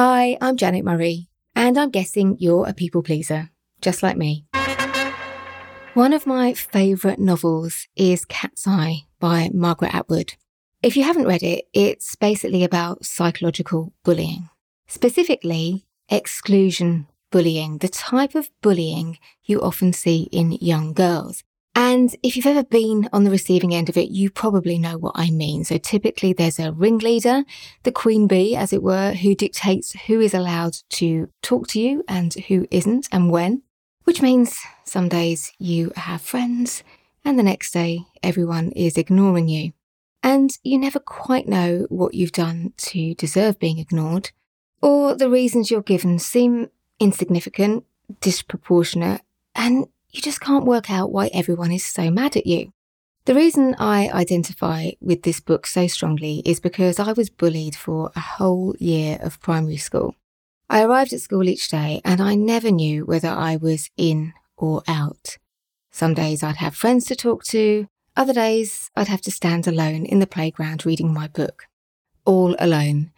[0.00, 3.50] Hi, I'm Janet Murray, and I'm guessing you're a people pleaser,
[3.80, 4.44] just like me.
[5.94, 10.34] One of my favourite novels is Cat's Eye by Margaret Atwood.
[10.84, 14.48] If you haven't read it, it's basically about psychological bullying,
[14.86, 21.42] specifically exclusion bullying, the type of bullying you often see in young girls.
[21.80, 25.12] And if you've ever been on the receiving end of it, you probably know what
[25.14, 25.62] I mean.
[25.62, 27.44] So typically there's a ringleader,
[27.84, 32.02] the queen bee, as it were, who dictates who is allowed to talk to you
[32.08, 33.62] and who isn't and when,
[34.02, 36.82] which means some days you have friends
[37.24, 39.72] and the next day everyone is ignoring you.
[40.20, 44.32] And you never quite know what you've done to deserve being ignored,
[44.82, 47.84] or the reasons you're given seem insignificant,
[48.20, 49.20] disproportionate,
[49.54, 52.72] and you just can't work out why everyone is so mad at you.
[53.26, 58.10] The reason I identify with this book so strongly is because I was bullied for
[58.16, 60.14] a whole year of primary school.
[60.70, 64.82] I arrived at school each day and I never knew whether I was in or
[64.88, 65.36] out.
[65.90, 70.06] Some days I'd have friends to talk to, other days I'd have to stand alone
[70.06, 71.64] in the playground reading my book.
[72.24, 73.10] All alone.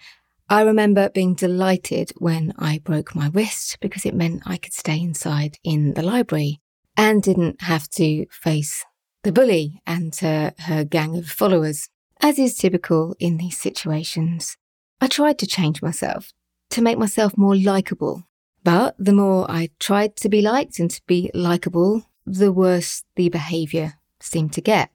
[0.49, 5.01] I remember being delighted when I broke my wrist because it meant I could stay
[5.01, 6.61] inside in the library
[7.01, 8.85] and didn't have to face
[9.23, 11.89] the bully and her, her gang of followers.
[12.21, 14.59] As is typical in these situations,
[15.01, 16.35] I tried to change myself
[16.69, 18.25] to make myself more likable.
[18.63, 23.31] But the more I tried to be liked and to be likable, the worse the
[23.31, 24.91] behaviour seemed to get.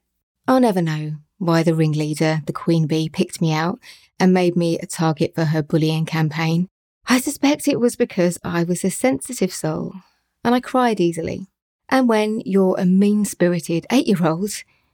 [0.47, 3.79] I'll never know why the ringleader, the queen bee, picked me out
[4.19, 6.69] and made me a target for her bullying campaign.
[7.07, 9.95] I suspect it was because I was a sensitive soul
[10.43, 11.47] and I cried easily.
[11.89, 14.51] And when you're a mean spirited eight year old,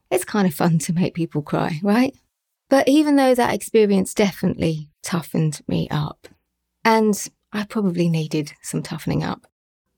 [0.09, 2.15] it's kind of fun to make people cry, right?
[2.69, 6.27] But even though that experience definitely toughened me up,
[6.83, 9.47] and I probably needed some toughening up,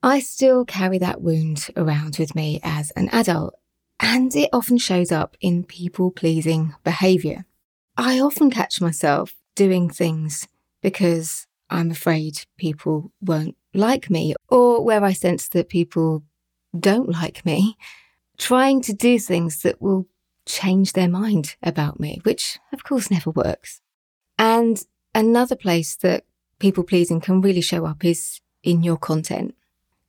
[0.02, 3.54] I still carry that wound around with me as an adult,
[4.00, 7.46] and it often shows up in people pleasing behaviour.
[7.96, 10.48] I often catch myself doing things
[10.82, 16.22] because I'm afraid people won't like me, or where I sense that people
[16.78, 17.76] don't like me,
[18.38, 20.06] trying to do things that will
[20.46, 23.80] change their mind about me, which of course never works.
[24.38, 24.84] And
[25.14, 26.24] another place that
[26.58, 29.54] people pleasing can really show up is in your content.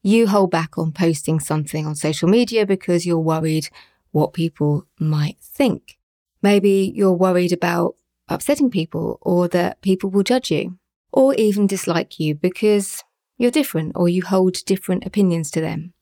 [0.01, 3.69] You hold back on posting something on social media because you're worried
[4.11, 5.97] what people might think.
[6.41, 7.95] Maybe you're worried about
[8.29, 10.77] upsetting people or that people will judge you
[11.11, 13.03] or even dislike you because
[13.37, 15.94] you're different or you hold different opinions to them.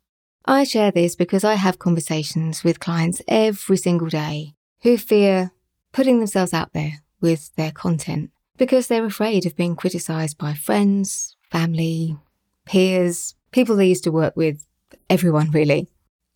[0.46, 5.52] I share this because I have conversations with clients every single day who fear
[5.94, 11.38] putting themselves out there with their content because they're afraid of being criticized by friends,
[11.50, 12.18] family,
[12.66, 14.66] peers, people they used to work with,
[15.10, 15.88] everyone really.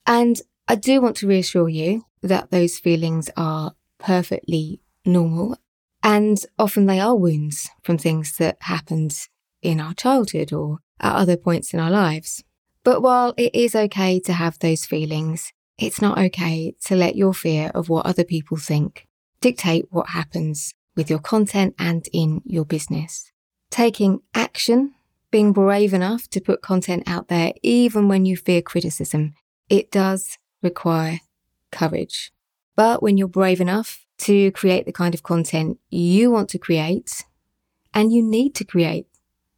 [0.05, 5.57] And I do want to reassure you that those feelings are perfectly normal
[6.01, 9.27] and often they are wounds from things that happened
[9.61, 12.43] in our childhood or at other points in our lives.
[12.87, 17.33] But while it is okay to have those feelings, it's not okay to let your
[17.33, 19.09] fear of what other people think
[19.41, 23.29] dictate what happens with your content and in your business.
[23.69, 24.93] Taking action,
[25.31, 29.33] being brave enough to put content out there, even when you fear criticism,
[29.67, 31.19] it does require
[31.73, 32.31] courage.
[32.77, 37.25] But when you're brave enough to create the kind of content you want to create
[37.93, 39.07] and you need to create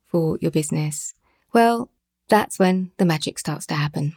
[0.08, 1.14] for your business,
[1.54, 1.92] well,
[2.30, 4.16] that's when the magic starts to happen.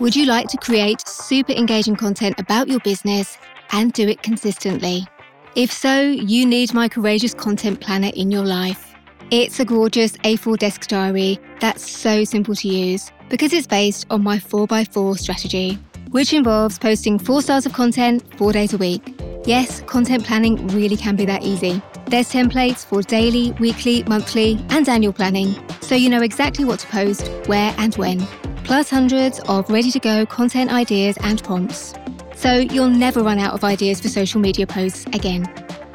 [0.00, 3.38] Would you like to create super engaging content about your business
[3.70, 5.06] and do it consistently?
[5.54, 8.94] If so, you need my Courageous Content Planner in your life.
[9.30, 14.22] It's a gorgeous A4 desk diary that's so simple to use because it's based on
[14.22, 15.78] my 4x4 strategy,
[16.10, 19.14] which involves posting four styles of content four days a week.
[19.44, 21.82] Yes, content planning really can be that easy.
[22.06, 25.54] There's templates for daily, weekly, monthly, and annual planning,
[25.92, 28.18] so you know exactly what to post, where, and when,
[28.64, 31.92] plus hundreds of ready to go content ideas and prompts.
[32.34, 35.44] So you'll never run out of ideas for social media posts again.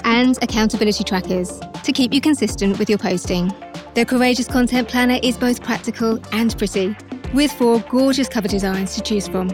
[0.04, 3.52] And accountability trackers to keep you consistent with your posting.
[3.96, 6.96] The Courageous Content Planner is both practical and pretty,
[7.34, 9.50] with four gorgeous cover designs to choose from.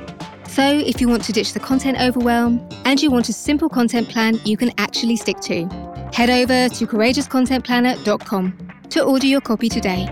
[0.50, 4.10] So, if you want to ditch the content overwhelm and you want a simple content
[4.10, 5.69] plan you can actually stick to,
[6.13, 10.07] Head over to courageouscontentplanner.com to order your copy today.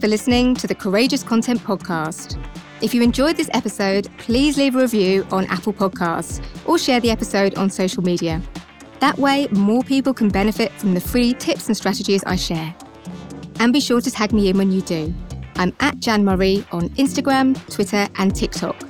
[0.00, 2.40] For listening to the Courageous Content Podcast.
[2.80, 7.10] If you enjoyed this episode, please leave a review on Apple Podcasts or share the
[7.10, 8.40] episode on social media.
[9.00, 12.72] That way, more people can benefit from the free tips and strategies I share.
[13.58, 15.12] And be sure to tag me in when you do.
[15.56, 18.80] I'm at Jan Murray on Instagram, Twitter, and TikTok.